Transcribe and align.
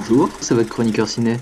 Bonjour, 0.00 0.30
c'est 0.40 0.54
votre 0.54 0.70
chroniqueur 0.70 1.08
ciné. 1.08 1.36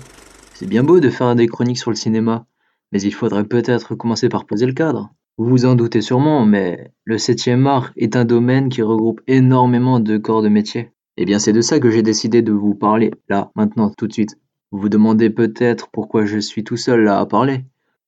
C'est 0.53 0.67
bien 0.67 0.83
beau 0.83 0.99
de 0.99 1.09
faire 1.09 1.33
des 1.33 1.47
chroniques 1.47 1.77
sur 1.77 1.91
le 1.91 1.95
cinéma, 1.95 2.45
mais 2.91 3.01
il 3.01 3.13
faudrait 3.13 3.45
peut-être 3.45 3.95
commencer 3.95 4.27
par 4.27 4.45
poser 4.45 4.65
le 4.65 4.73
cadre. 4.73 5.13
Vous 5.37 5.45
vous 5.45 5.65
en 5.65 5.75
doutez 5.75 6.01
sûrement, 6.01 6.45
mais 6.45 6.91
le 7.05 7.15
7e 7.15 7.65
art 7.67 7.93
est 7.95 8.17
un 8.17 8.25
domaine 8.25 8.67
qui 8.67 8.81
regroupe 8.81 9.21
énormément 9.27 10.01
de 10.01 10.17
corps 10.17 10.41
de 10.41 10.49
métier. 10.49 10.91
Eh 11.15 11.23
bien 11.23 11.39
c'est 11.39 11.53
de 11.53 11.61
ça 11.61 11.79
que 11.79 11.89
j'ai 11.89 12.01
décidé 12.01 12.41
de 12.41 12.51
vous 12.51 12.75
parler, 12.75 13.11
là, 13.29 13.49
maintenant, 13.55 13.93
tout 13.97 14.07
de 14.07 14.13
suite. 14.13 14.37
Vous 14.71 14.79
vous 14.79 14.89
demandez 14.89 15.29
peut-être 15.29 15.87
pourquoi 15.89 16.25
je 16.25 16.37
suis 16.37 16.65
tout 16.65 16.77
seul 16.77 17.05
là 17.05 17.17
à 17.17 17.25
parler. 17.25 17.63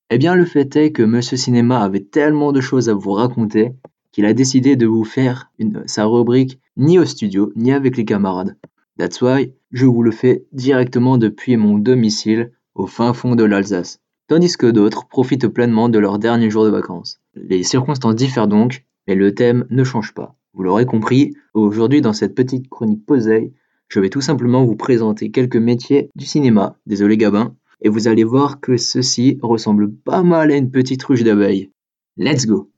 Eh 0.09 0.17
bien 0.17 0.35
le 0.35 0.43
fait 0.43 0.75
est 0.75 0.91
que 0.91 1.03
Monsieur 1.03 1.37
Cinéma 1.37 1.79
avait 1.79 2.03
tellement 2.03 2.51
de 2.51 2.59
choses 2.59 2.89
à 2.89 2.93
vous 2.93 3.13
raconter 3.13 3.71
qu'il 4.11 4.25
a 4.25 4.33
décidé 4.33 4.75
de 4.75 4.85
vous 4.85 5.05
faire 5.05 5.49
une, 5.59 5.83
sa 5.85 6.03
rubrique 6.03 6.59
ni 6.75 6.99
au 6.99 7.05
studio 7.05 7.53
ni 7.55 7.71
avec 7.71 7.95
les 7.95 8.03
camarades. 8.03 8.57
That's 8.97 9.21
why 9.21 9.53
je 9.71 9.85
vous 9.85 10.03
le 10.03 10.11
fais 10.11 10.45
directement 10.51 11.17
depuis 11.17 11.57
mon 11.57 11.77
domicile 11.77 12.51
au 12.75 12.87
fin 12.87 13.13
fond 13.13 13.35
de 13.35 13.43
l'Alsace. 13.43 13.99
Tandis 14.27 14.55
que 14.55 14.67
d'autres 14.67 15.07
profitent 15.07 15.47
pleinement 15.47 15.89
de 15.89 15.99
leur 15.99 16.19
dernier 16.19 16.49
jour 16.49 16.63
de 16.63 16.69
vacances. 16.69 17.19
Les 17.35 17.63
circonstances 17.63 18.15
diffèrent 18.15 18.47
donc, 18.47 18.85
mais 19.07 19.15
le 19.15 19.33
thème 19.33 19.65
ne 19.69 19.83
change 19.83 20.13
pas. 20.13 20.35
Vous 20.53 20.63
l'aurez 20.63 20.85
compris, 20.85 21.33
aujourd'hui 21.53 22.01
dans 22.01 22.13
cette 22.13 22.35
petite 22.35 22.69
chronique 22.69 23.05
posée, 23.05 23.53
je 23.87 23.99
vais 23.99 24.09
tout 24.09 24.21
simplement 24.21 24.63
vous 24.63 24.75
présenter 24.75 25.31
quelques 25.31 25.57
métiers 25.57 26.09
du 26.15 26.25
cinéma, 26.25 26.77
désolé 26.85 27.17
Gabin, 27.17 27.55
et 27.81 27.89
vous 27.89 28.07
allez 28.07 28.23
voir 28.23 28.61
que 28.61 28.77
ceci 28.77 29.37
ressemble 29.41 29.91
pas 29.91 30.23
mal 30.23 30.51
à 30.51 30.55
une 30.55 30.71
petite 30.71 31.03
ruche 31.03 31.23
d'abeilles. 31.23 31.71
Let's 32.17 32.45
go 32.45 32.70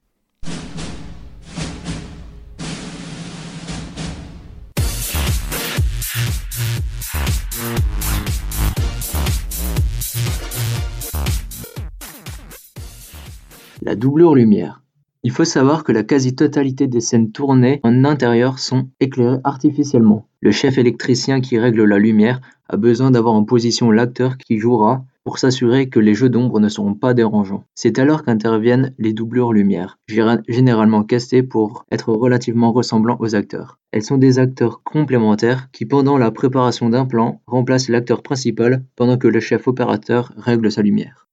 La 13.86 13.95
doublure 13.95 14.34
lumière. 14.34 14.81
Il 15.23 15.31
faut 15.31 15.44
savoir 15.44 15.84
que 15.84 15.92
la 15.92 16.03
quasi-totalité 16.03 16.88
des 16.88 17.02
scènes 17.02 17.34
tournées 17.34 17.81
en 17.84 18.06
intérieur 18.06 18.59
sont 18.59 18.88
éclairées 19.02 19.42
artificiellement. 19.44 20.25
Le 20.40 20.52
chef 20.52 20.78
électricien 20.78 21.42
qui 21.42 21.59
règle 21.59 21.84
la 21.84 21.98
lumière 21.98 22.40
a 22.70 22.78
besoin 22.78 23.12
d'avoir 23.12 23.34
en 23.34 23.44
position 23.44 23.92
l'acteur 23.92 24.38
qui 24.38 24.58
jouera 24.58 25.03
pour 25.25 25.38
s'assurer 25.38 25.90
que 25.90 26.00
les 26.00 26.14
jeux 26.14 26.30
d'ombre 26.30 26.62
ne 26.62 26.70
seront 26.70 26.94
pas 26.94 27.14
dérangeants. 27.14 27.66
C'est 27.75 28.00
alors 28.00 28.23
qu'interviennent 28.23 28.94
les 29.00 29.12
doublures 29.12 29.52
lumière, 29.52 29.97
généralement 30.08 31.03
castées 31.03 31.44
pour 31.44 31.86
être 31.92 32.14
relativement 32.14 32.72
ressemblants 32.72 33.18
aux 33.20 33.36
acteurs. 33.36 33.80
Elles 33.92 34.03
sont 34.03 34.18
des 34.18 34.40
acteurs 34.40 34.81
complémentaires 34.84 35.70
qui 35.73 35.86
pendant 35.86 36.18
la 36.18 36.31
préparation 36.31 36.88
d'un 36.88 37.06
plan 37.06 37.42
remplacent 37.47 37.90
l'acteur 37.90 38.23
principal 38.23 38.86
pendant 38.95 39.18
que 39.18 39.28
le 39.28 39.42
chef 39.42 39.68
opérateur 39.68 40.31
règle 40.38 40.72
sa 40.72 40.81
lumière. 40.81 41.28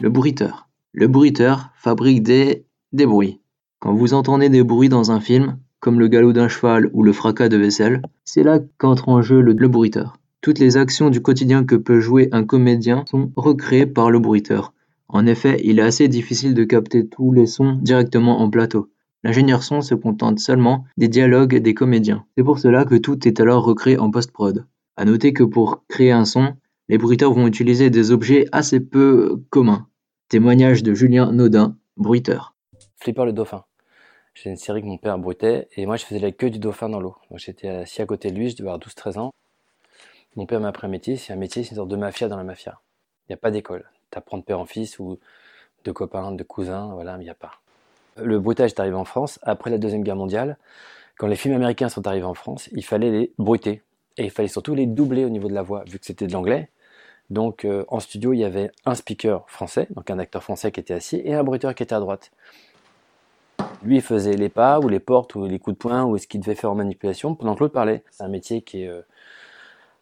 Le 0.00 0.08
bruiteur. 0.08 0.68
Le 0.92 1.06
bruiteur 1.06 1.70
fabrique 1.76 2.22
des, 2.22 2.66
des 2.92 3.06
bruits. 3.06 3.40
Quand 3.78 3.94
vous 3.94 4.14
entendez 4.14 4.48
des 4.48 4.64
bruits 4.64 4.88
dans 4.88 5.12
un 5.12 5.20
film, 5.20 5.58
comme 5.78 6.00
le 6.00 6.08
galop 6.08 6.32
d'un 6.32 6.48
cheval 6.48 6.90
ou 6.92 7.02
le 7.02 7.12
fracas 7.12 7.48
de 7.48 7.56
vaisselle, 7.56 8.02
c'est 8.24 8.42
là 8.42 8.58
qu'entre 8.78 9.08
en 9.08 9.22
jeu 9.22 9.40
le, 9.40 9.52
le 9.52 9.68
bruiteur. 9.68 10.18
Toutes 10.40 10.58
les 10.58 10.76
actions 10.76 11.08
du 11.08 11.22
quotidien 11.22 11.64
que 11.64 11.76
peut 11.76 12.00
jouer 12.00 12.28
un 12.32 12.44
comédien 12.44 13.04
sont 13.08 13.30
recréées 13.36 13.86
par 13.86 14.10
le 14.10 14.18
bruiteur. 14.18 14.72
En 15.08 15.26
effet, 15.26 15.60
il 15.62 15.78
est 15.78 15.82
assez 15.82 16.08
difficile 16.08 16.54
de 16.54 16.64
capter 16.64 17.06
tous 17.06 17.32
les 17.32 17.46
sons 17.46 17.78
directement 17.80 18.40
en 18.40 18.50
plateau. 18.50 18.88
L'ingénieur 19.22 19.62
son 19.62 19.82
se 19.82 19.94
contente 19.94 20.40
seulement 20.40 20.84
des 20.96 21.06
dialogues 21.06 21.56
des 21.56 21.74
comédiens. 21.74 22.24
C'est 22.36 22.42
pour 22.42 22.58
cela 22.58 22.84
que 22.84 22.96
tout 22.96 23.28
est 23.28 23.38
alors 23.38 23.64
recréé 23.64 23.98
en 23.98 24.10
post-prod. 24.10 24.66
À 24.96 25.04
noter 25.04 25.32
que 25.32 25.44
pour 25.44 25.84
créer 25.88 26.10
un 26.10 26.24
son, 26.24 26.54
les 26.92 26.98
bruiteurs 26.98 27.32
vont 27.32 27.46
utiliser 27.46 27.88
des 27.88 28.10
objets 28.10 28.44
assez 28.52 28.78
peu 28.78 29.42
communs. 29.48 29.88
Témoignage 30.28 30.82
de 30.82 30.92
Julien 30.92 31.32
Naudin, 31.32 31.78
bruiteur. 31.96 32.54
Flipper 32.96 33.24
le 33.24 33.32
dauphin. 33.32 33.64
J'ai 34.34 34.50
une 34.50 34.56
série 34.56 34.82
que 34.82 34.86
mon 34.86 34.98
père 34.98 35.16
bruitait 35.16 35.68
et 35.74 35.86
moi 35.86 35.96
je 35.96 36.04
faisais 36.04 36.20
la 36.20 36.32
queue 36.32 36.50
du 36.50 36.58
dauphin 36.58 36.90
dans 36.90 37.00
l'eau. 37.00 37.16
Donc 37.30 37.38
j'étais 37.38 37.68
assis 37.68 38.02
à 38.02 38.04
côté 38.04 38.30
de 38.30 38.36
lui, 38.36 38.50
je 38.50 38.56
devais 38.56 38.68
avoir 38.68 38.78
12-13 38.78 39.18
ans. 39.18 39.32
Mon 40.36 40.44
père 40.44 40.60
m'a 40.60 40.68
appris 40.68 40.86
un 40.86 40.90
métier, 40.90 41.16
c'est 41.16 41.32
un 41.32 41.36
métier, 41.36 41.62
c'est 41.62 41.70
une 41.70 41.76
sorte 41.76 41.88
de 41.88 41.96
mafia 41.96 42.28
dans 42.28 42.36
la 42.36 42.44
mafia. 42.44 42.78
Il 43.26 43.32
n'y 43.32 43.34
a 43.36 43.38
pas 43.38 43.50
d'école. 43.50 43.86
T'apprends 44.10 44.36
de 44.36 44.42
père 44.42 44.60
en 44.60 44.66
fils 44.66 44.98
ou 44.98 45.18
de 45.84 45.92
copains, 45.92 46.32
de 46.32 46.42
cousins, 46.42 46.90
voilà, 46.92 47.16
mais 47.16 47.24
il 47.24 47.26
n'y 47.26 47.30
a 47.30 47.34
pas. 47.34 47.52
Le 48.22 48.38
bruitage 48.38 48.72
est 48.72 48.80
arrivé 48.80 48.96
en 48.96 49.06
France 49.06 49.38
après 49.44 49.70
la 49.70 49.78
Deuxième 49.78 50.02
Guerre 50.02 50.16
mondiale. 50.16 50.58
Quand 51.16 51.26
les 51.26 51.36
films 51.36 51.54
américains 51.54 51.88
sont 51.88 52.06
arrivés 52.06 52.26
en 52.26 52.34
France, 52.34 52.68
il 52.72 52.84
fallait 52.84 53.10
les 53.10 53.32
bruiter. 53.38 53.80
Et 54.18 54.24
il 54.24 54.30
fallait 54.30 54.48
surtout 54.48 54.74
les 54.74 54.84
doubler 54.84 55.24
au 55.24 55.30
niveau 55.30 55.48
de 55.48 55.54
la 55.54 55.62
voix, 55.62 55.84
vu 55.86 55.98
que 55.98 56.04
c'était 56.04 56.26
de 56.26 56.34
l'anglais. 56.34 56.68
Donc 57.32 57.64
euh, 57.64 57.84
en 57.88 57.98
studio, 57.98 58.34
il 58.34 58.40
y 58.40 58.44
avait 58.44 58.70
un 58.84 58.94
speaker 58.94 59.44
français, 59.48 59.88
donc 59.96 60.10
un 60.10 60.18
acteur 60.18 60.42
français 60.42 60.70
qui 60.70 60.80
était 60.80 60.92
assis, 60.92 61.22
et 61.24 61.34
un 61.34 61.42
bruiteur 61.42 61.74
qui 61.74 61.82
était 61.82 61.94
à 61.94 62.00
droite. 62.00 62.30
Lui 63.82 64.02
faisait 64.02 64.36
les 64.36 64.50
pas, 64.50 64.78
ou 64.80 64.88
les 64.88 65.00
portes, 65.00 65.34
ou 65.34 65.46
les 65.46 65.58
coups 65.58 65.74
de 65.74 65.78
poing, 65.78 66.04
ou 66.04 66.18
ce 66.18 66.26
qu'il 66.26 66.40
devait 66.40 66.54
faire 66.54 66.70
en 66.70 66.74
manipulation, 66.74 67.34
pendant 67.34 67.54
que 67.54 67.60
l'autre 67.60 67.72
parlait. 67.72 68.04
C'est 68.10 68.22
un 68.22 68.28
métier 68.28 68.60
qui 68.60 68.82
est 68.82 68.88
euh, 68.88 69.00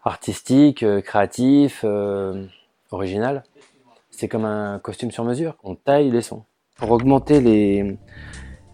artistique, 0.02 0.82
euh, 0.82 1.00
créatif, 1.00 1.84
original. 2.90 3.44
C'est 4.10 4.26
comme 4.26 4.44
un 4.44 4.80
costume 4.80 5.12
sur 5.12 5.24
mesure. 5.24 5.56
On 5.62 5.76
taille 5.76 6.10
les 6.10 6.22
sons. 6.22 6.42
Pour 6.78 6.90
augmenter 6.90 7.40
les, 7.40 7.96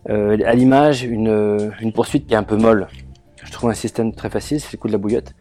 à 0.09 0.55
l'image 0.55 1.03
une 1.03 1.93
poursuite 1.95 2.27
qui 2.27 2.33
est 2.33 2.39
un 2.39 2.43
peu 2.43 2.57
molle, 2.57 2.89
je 3.45 3.53
trouve 3.53 3.69
un 3.69 3.75
système 3.75 4.15
très 4.15 4.31
facile, 4.31 4.61
c'est 4.61 4.73
le 4.73 4.79
coup 4.79 4.87
de 4.87 4.93
la 4.93 4.99
bouillotte. 4.99 5.35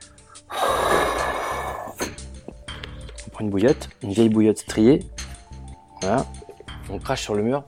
Une 3.42 3.50
bouillotte, 3.50 3.90
une 4.02 4.12
vieille 4.12 4.30
bouillotte 4.30 4.58
striée. 4.58 5.00
Voilà. 6.02 6.26
On 6.90 7.00
crache 7.00 7.22
sur 7.22 7.36
le 7.36 7.44
mur 7.44 7.64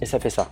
et 0.00 0.06
ça 0.06 0.18
fait 0.18 0.30
ça. 0.30 0.50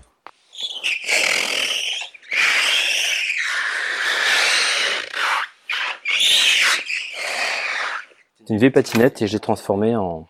C'est 8.38 8.52
une 8.52 8.58
vieille 8.58 8.70
patinette 8.70 9.22
et 9.22 9.26
je 9.26 9.32
l'ai 9.32 9.40
transformée 9.40 9.96
en, 9.96 10.26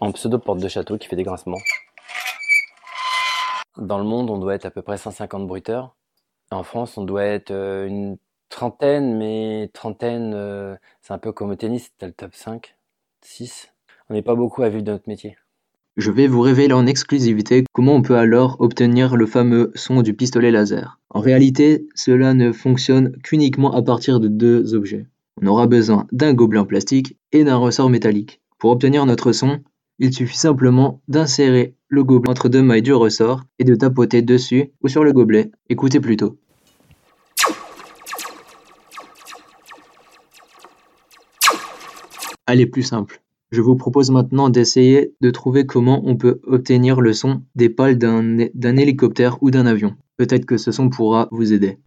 en 0.00 0.12
pseudo 0.12 0.38
porte 0.38 0.58
de 0.58 0.68
château 0.68 0.98
qui 0.98 1.06
fait 1.06 1.16
des 1.16 1.22
grincements. 1.22 1.60
Dans 3.76 3.98
le 3.98 4.04
monde, 4.04 4.28
on 4.30 4.38
doit 4.38 4.54
être 4.54 4.66
à 4.66 4.70
peu 4.70 4.82
près 4.82 4.98
150 4.98 5.46
bruiteurs. 5.46 5.94
En 6.50 6.64
France, 6.64 6.96
on 6.96 7.04
doit 7.04 7.24
être 7.24 7.52
euh, 7.52 7.86
une 7.86 8.18
trentaine, 8.50 9.16
mais 9.16 9.70
trentaine, 9.72 10.32
euh, 10.34 10.76
c'est 11.00 11.14
un 11.14 11.18
peu 11.18 11.32
comme 11.32 11.50
au 11.50 11.54
tennis, 11.54 11.90
t'as 11.96 12.06
le 12.06 12.12
top 12.12 12.34
5, 12.34 12.76
6. 13.22 13.72
On 14.10 14.14
n'est 14.14 14.22
pas 14.22 14.34
beaucoup 14.34 14.62
à 14.62 14.68
vivre 14.68 14.82
de 14.82 14.90
notre 14.90 15.08
métier. 15.08 15.36
Je 15.96 16.10
vais 16.10 16.26
vous 16.26 16.40
révéler 16.40 16.72
en 16.72 16.86
exclusivité 16.86 17.64
comment 17.72 17.94
on 17.94 18.02
peut 18.02 18.16
alors 18.16 18.56
obtenir 18.60 19.16
le 19.16 19.26
fameux 19.26 19.72
son 19.74 20.02
du 20.02 20.14
pistolet 20.14 20.50
laser. 20.50 20.98
En 21.10 21.20
réalité, 21.20 21.86
cela 21.94 22.34
ne 22.34 22.52
fonctionne 22.52 23.12
qu'uniquement 23.22 23.72
à 23.72 23.82
partir 23.82 24.20
de 24.20 24.28
deux 24.28 24.74
objets. 24.74 25.06
On 25.42 25.46
aura 25.46 25.66
besoin 25.66 26.06
d'un 26.12 26.34
gobelet 26.34 26.60
en 26.60 26.66
plastique 26.66 27.16
et 27.32 27.44
d'un 27.44 27.56
ressort 27.56 27.90
métallique. 27.90 28.40
Pour 28.58 28.70
obtenir 28.70 29.06
notre 29.06 29.32
son, 29.32 29.60
il 29.98 30.12
suffit 30.14 30.38
simplement 30.38 31.00
d'insérer 31.08 31.74
le 31.88 32.04
gobelet 32.04 32.30
entre 32.30 32.48
deux 32.48 32.62
mailles 32.62 32.82
du 32.82 32.94
ressort 32.94 33.42
et 33.58 33.64
de 33.64 33.74
tapoter 33.74 34.22
dessus 34.22 34.70
ou 34.82 34.88
sur 34.88 35.04
le 35.04 35.12
gobelet. 35.12 35.50
Écoutez 35.68 36.00
plutôt. 36.00 36.38
Allez 42.50 42.66
plus 42.66 42.82
simple. 42.82 43.22
Je 43.52 43.60
vous 43.60 43.76
propose 43.76 44.10
maintenant 44.10 44.48
d'essayer 44.48 45.14
de 45.20 45.30
trouver 45.30 45.66
comment 45.66 46.02
on 46.04 46.16
peut 46.16 46.40
obtenir 46.48 47.00
le 47.00 47.12
son 47.12 47.42
des 47.54 47.68
pales 47.68 47.96
d'un 47.96 48.76
hélicoptère 48.76 49.40
ou 49.40 49.52
d'un 49.52 49.66
avion. 49.66 49.94
Peut-être 50.16 50.46
que 50.46 50.56
ce 50.56 50.72
son 50.72 50.88
pourra 50.88 51.28
vous 51.30 51.52
aider. 51.52 51.78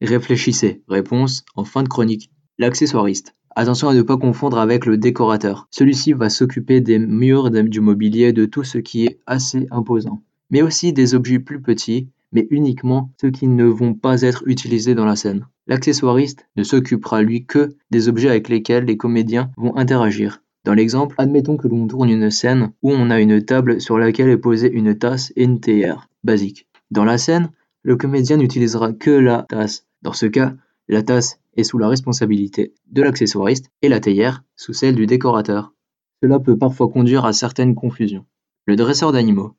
Réfléchissez. 0.00 0.82
Réponse 0.88 1.44
en 1.56 1.64
fin 1.64 1.82
de 1.82 1.88
chronique. 1.88 2.30
L'accessoiriste. 2.58 3.34
Attention 3.56 3.88
à 3.88 3.94
ne 3.94 4.02
pas 4.02 4.16
confondre 4.16 4.58
avec 4.58 4.86
le 4.86 4.96
décorateur. 4.96 5.66
Celui-ci 5.70 6.12
va 6.12 6.30
s'occuper 6.30 6.80
des 6.80 6.98
murs, 6.98 7.50
du 7.50 7.80
mobilier, 7.80 8.32
de 8.32 8.44
tout 8.44 8.64
ce 8.64 8.78
qui 8.78 9.06
est 9.06 9.18
assez 9.26 9.66
imposant. 9.70 10.22
mais 10.50 10.62
aussi 10.62 10.92
des 10.92 11.14
objets 11.14 11.38
plus 11.38 11.60
petits, 11.60 12.08
mais 12.32 12.46
uniquement 12.50 13.10
ceux 13.20 13.30
qui 13.30 13.46
ne 13.46 13.64
vont 13.64 13.94
pas 13.94 14.22
être 14.22 14.42
utilisés 14.46 14.94
dans 14.94 15.04
la 15.04 15.16
scène. 15.16 15.46
L'accessoiriste 15.66 16.46
ne 16.56 16.62
s'occupera 16.62 17.22
lui 17.22 17.44
que 17.44 17.70
des 17.90 18.08
objets 18.08 18.30
avec 18.30 18.48
lesquels 18.48 18.84
les 18.84 18.96
comédiens 18.96 19.50
vont 19.56 19.76
interagir. 19.76 20.42
Dans 20.64 20.74
l'exemple, 20.74 21.14
admettons 21.18 21.56
que 21.56 21.68
l'on 21.68 21.86
tourne 21.86 22.10
une 22.10 22.30
scène 22.30 22.72
où 22.82 22.90
on 22.90 23.10
a 23.10 23.20
une 23.20 23.42
table 23.44 23.80
sur 23.80 23.98
laquelle 23.98 24.28
est 24.28 24.36
posée 24.36 24.70
une 24.70 24.96
tasse 24.96 25.32
et 25.36 25.44
une 25.44 25.60
théière, 25.60 26.08
basique. 26.24 26.66
Dans 26.90 27.04
la 27.04 27.18
scène, 27.18 27.50
le 27.82 27.96
comédien 27.96 28.36
n'utilisera 28.36 28.92
que 28.92 29.10
la 29.10 29.46
tasse. 29.48 29.86
Dans 30.02 30.14
ce 30.14 30.26
cas, 30.26 30.54
la 30.88 31.02
tasse 31.02 31.38
est 31.56 31.62
sous 31.62 31.76
la 31.78 31.88
responsabilité 31.88 32.72
de 32.90 33.02
l'accessoiriste 33.02 33.70
et 33.82 33.88
la 33.88 34.00
théière 34.00 34.42
sous 34.56 34.72
celle 34.72 34.94
du 34.94 35.06
décorateur. 35.06 35.74
Cela 36.22 36.38
peut 36.38 36.56
parfois 36.56 36.88
conduire 36.88 37.26
à 37.26 37.32
certaines 37.32 37.74
confusions. 37.74 38.24
Le 38.66 38.76
dresseur 38.76 39.12
d'animaux. 39.12 39.54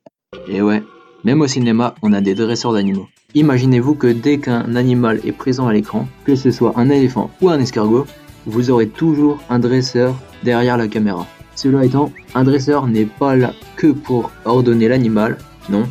Et 0.47 0.61
ouais, 0.61 0.83
même 1.23 1.41
au 1.41 1.47
cinéma, 1.47 1.93
on 2.01 2.13
a 2.13 2.21
des 2.21 2.33
dresseurs 2.33 2.73
d'animaux. 2.73 3.07
Imaginez-vous 3.35 3.95
que 3.95 4.07
dès 4.07 4.39
qu'un 4.39 4.75
animal 4.75 5.19
est 5.23 5.31
présent 5.31 5.67
à 5.67 5.73
l'écran, 5.73 6.07
que 6.25 6.35
ce 6.35 6.49
soit 6.49 6.73
un 6.75 6.89
éléphant 6.89 7.29
ou 7.41 7.49
un 7.49 7.59
escargot, 7.59 8.07
vous 8.47 8.71
aurez 8.71 8.87
toujours 8.87 9.39
un 9.49 9.59
dresseur 9.59 10.15
derrière 10.43 10.77
la 10.77 10.87
caméra. 10.87 11.27
Cela 11.55 11.85
étant, 11.85 12.11
un 12.33 12.43
dresseur 12.43 12.87
n'est 12.87 13.05
pas 13.05 13.35
là 13.35 13.53
que 13.75 13.91
pour 13.91 14.31
ordonner 14.45 14.87
l'animal, 14.87 15.37
non, 15.69 15.83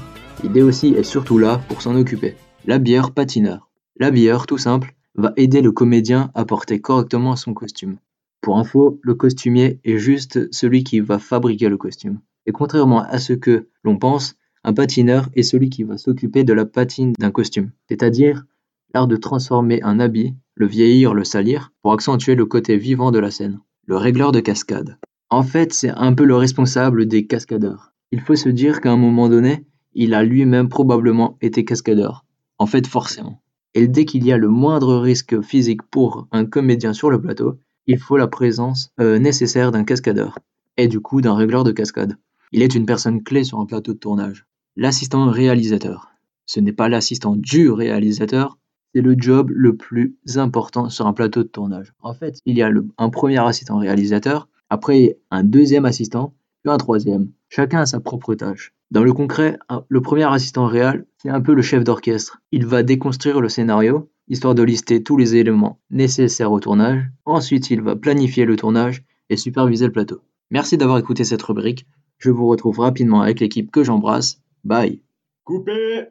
il 0.43 0.56
est 0.58 0.62
aussi 0.62 0.88
et 0.88 1.05
surtout 1.05 1.38
là 1.38 1.61
pour 1.69 1.82
s'en 1.82 1.94
occuper. 1.94 2.35
L'habilleur 2.67 3.12
patineur. 3.12 3.69
L'habilleur, 4.00 4.47
tout 4.47 4.56
simple, 4.56 4.94
va 5.14 5.35
aider 5.37 5.61
le 5.61 5.73
comédien 5.73 6.31
à 6.35 6.47
porter 6.47 6.81
correctement 6.81 7.37
son 7.37 7.52
costume. 7.52 7.99
Pour 8.41 8.58
info, 8.58 8.99
le 9.02 9.14
costumier 9.14 9.79
est 9.85 9.99
juste 9.99 10.50
celui 10.55 10.85
qui 10.85 11.00
va 11.00 11.19
fabriquer 11.19 11.69
le 11.69 11.76
costume. 11.76 12.20
Et 12.47 12.52
contrairement 12.52 13.02
à 13.02 13.19
ce 13.19 13.35
que 13.35 13.69
l'on 13.85 13.99
pense, 13.99 14.37
un 14.64 14.73
patineur 14.73 15.29
est 15.35 15.43
celui 15.43 15.69
qui 15.69 15.82
va 15.82 15.99
s'occuper 15.99 16.44
de 16.44 16.55
la 16.55 16.64
patine 16.64 17.12
d'un 17.19 17.31
costume, 17.31 17.73
c'est-à-dire 17.91 18.47
l'art 18.94 19.06
de 19.06 19.17
transformer 19.17 19.82
un 19.82 20.00
habit, 20.00 20.35
le 20.55 20.67
vieillir, 20.67 21.12
le 21.12 21.25
salir, 21.25 21.70
pour 21.82 21.93
accentuer 21.93 22.35
le 22.35 22.46
côté 22.46 22.79
vivant 22.79 23.11
de 23.11 23.19
la 23.19 23.31
scène. 23.31 23.61
Le 23.85 23.99
régleur 23.99 24.32
de 24.32 24.41
cascade. 24.41 24.96
En 25.29 25.43
fait, 25.43 25.75
c'est 25.75 25.91
un 25.91 26.14
peu 26.14 26.25
le 26.25 26.37
responsable 26.37 27.05
des 27.05 27.26
cascadeurs. 27.26 27.93
Il 28.12 28.20
faut 28.20 28.35
se 28.35 28.49
dire 28.49 28.81
qu'à 28.81 28.93
un 28.93 28.96
moment 28.96 29.29
donné, 29.29 29.67
il 29.93 30.14
a 30.14 30.23
lui-même 30.23 30.70
probablement 30.70 31.37
été 31.43 31.67
cascadeur. 31.67 32.25
En 32.56 32.64
fait, 32.64 32.87
forcément. 32.87 33.43
Et 33.75 33.87
dès 33.87 34.05
qu'il 34.05 34.25
y 34.25 34.32
a 34.32 34.38
le 34.38 34.49
moindre 34.49 34.96
risque 34.96 35.40
physique 35.40 35.82
pour 35.82 36.26
un 36.32 36.44
comédien 36.44 36.93
sur 36.93 37.11
le 37.11 37.20
plateau, 37.20 37.58
il 37.87 37.99
faut 37.99 38.17
la 38.17 38.26
présence 38.26 38.90
euh, 39.00 39.19
nécessaire 39.19 39.70
d'un 39.70 39.84
cascadeur, 39.84 40.38
et 40.76 40.88
du 40.88 41.00
coup 41.00 41.20
d'un 41.20 41.34
régleur 41.34 41.64
de 41.64 41.72
cascade. 41.72 42.17
Il 42.52 42.62
est 42.62 42.75
une 42.75 42.87
personne 42.87 43.22
clé 43.22 43.44
sur 43.44 43.61
un 43.61 43.67
plateau 43.67 43.93
de 43.93 43.99
tournage. 43.99 44.46
L'assistant 44.76 45.31
réalisateur. 45.31 46.11
Ce 46.46 46.58
n'est 46.58 46.72
pas 46.72 46.88
l'assistant 46.88 47.37
du 47.37 47.70
réalisateur, 47.70 48.58
c'est 48.93 49.02
le 49.02 49.14
job 49.17 49.50
le 49.55 49.76
plus 49.76 50.17
important 50.37 50.88
sur 50.88 51.06
un 51.06 51.12
plateau 51.12 51.44
de 51.44 51.49
tournage. 51.49 51.93
En 52.00 52.12
fait, 52.12 52.40
il 52.44 52.58
y 52.58 52.62
a 52.62 52.70
un 52.99 53.11
premier 53.11 53.38
assistant 53.38 53.78
réalisateur, 53.78 54.49
après 54.69 55.19
un 55.31 55.44
deuxième 55.44 55.84
assistant, 55.84 56.34
puis 56.62 56.72
un 56.72 56.78
troisième. 56.78 57.31
Chacun 57.49 57.81
a 57.81 57.87
sa 57.87 58.00
propre 58.00 58.34
tâche. 58.34 58.72
Dans 58.91 59.05
le 59.05 59.13
concret, 59.13 59.57
le 59.89 60.01
premier 60.01 60.25
assistant 60.25 60.67
réel, 60.67 61.07
c'est 61.19 61.29
un 61.31 61.41
peu 61.41 61.55
le 61.55 61.63
chef 61.63 61.85
d'orchestre. 61.85 62.41
Il 62.51 62.67
va 62.67 62.83
déconstruire 62.83 63.41
le 63.41 63.49
scénario, 63.49 64.11
histoire 64.27 64.57
de 64.57 64.65
lister 64.65 65.03
tous 65.05 65.17
les 65.17 65.37
éléments 65.37 65.79
nécessaires 65.91 66.51
au 66.51 66.59
tournage. 66.59 67.05
Ensuite, 67.25 67.71
il 67.71 67.83
va 67.83 67.95
planifier 67.95 68.45
le 68.45 68.57
tournage 68.57 69.05
et 69.29 69.37
superviser 69.37 69.87
le 69.87 69.93
plateau. 69.93 70.23
Merci 70.51 70.77
d'avoir 70.77 70.99
écouté 70.99 71.23
cette 71.23 71.43
rubrique. 71.43 71.87
Je 72.19 72.31
vous 72.31 72.49
retrouve 72.49 72.81
rapidement 72.81 73.23
avec 73.23 73.39
l'équipe 73.39 73.71
que 73.71 73.85
j'embrasse. 73.85 74.41
Bye. 74.65 75.03
Coupé 75.45 76.07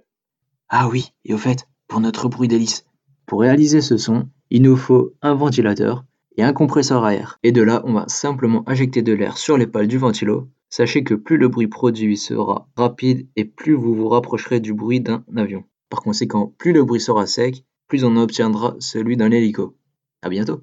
Ah 0.70 0.88
oui, 0.88 1.12
et 1.26 1.34
au 1.34 1.38
fait, 1.38 1.68
pour 1.88 2.00
notre 2.00 2.30
bruit 2.30 2.48
d'hélice, 2.48 2.86
pour 3.26 3.42
réaliser 3.42 3.82
ce 3.82 3.98
son, 3.98 4.30
il 4.50 4.62
nous 4.62 4.78
faut 4.78 5.14
un 5.22 5.34
ventilateur 5.34 6.06
et 6.38 6.44
un 6.44 6.54
compresseur 6.54 7.04
à 7.04 7.14
air. 7.14 7.40
Et 7.44 7.52
de 7.52 7.62
là, 7.62 7.82
on 7.84 7.94
va 7.94 8.06
simplement 8.08 8.64
injecter 8.68 9.02
de 9.02 9.12
l'air 9.14 9.38
sur 9.38 9.58
les 9.58 9.68
pales 9.68 9.88
du 9.88 9.98
ventilo. 9.98 10.48
Sachez 10.70 11.04
que 11.04 11.14
plus 11.14 11.38
le 11.38 11.48
bruit 11.48 11.68
produit 11.68 12.18
sera 12.18 12.68
rapide 12.76 13.28
et 13.36 13.46
plus 13.46 13.74
vous 13.74 13.94
vous 13.94 14.10
rapprocherez 14.10 14.60
du 14.60 14.74
bruit 14.74 15.02
d'un 15.02 15.24
avion. 15.36 15.64
Par 15.90 16.02
conséquent, 16.02 16.54
plus 16.58 16.74
le 16.74 16.84
bruit 16.84 17.00
sera 17.00 17.26
sec, 17.28 17.64
plus 17.88 18.04
on 18.04 18.16
obtiendra 18.16 18.76
celui 18.80 19.18
d'un 19.18 19.32
hélico. 19.32 19.76
À 20.22 20.30
bientôt 20.30 20.58